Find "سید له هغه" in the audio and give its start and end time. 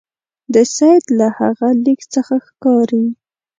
0.75-1.69